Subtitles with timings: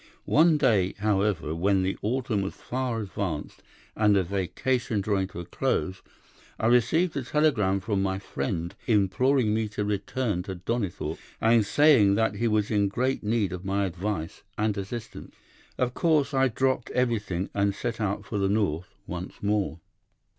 [0.25, 3.61] One day, however, when the autumn was far advanced
[3.95, 6.01] and the vacation drawing to a close,
[6.59, 12.15] I received a telegram from my friend imploring me to return to Donnithorpe, and saying
[12.15, 15.35] that he was in great need of my advice and assistance.
[15.77, 19.81] Of course I dropped everything and set out for the North once more.